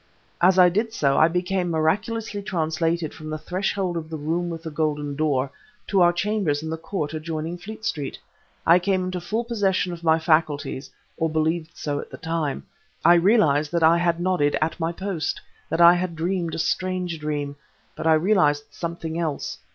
[0.41, 4.63] As I did so, I became miraculously translated from the threshold of the room with
[4.63, 5.51] the golden door
[5.89, 8.17] to our chambers in the court adjoining Fleet Street;
[8.65, 12.65] I came into full possession of my faculties (or believed so at the time);
[13.05, 17.19] I realized that I had nodded at my post, that I had dreamed a strange
[17.19, 17.55] dream...
[17.95, 19.59] but I realized something else.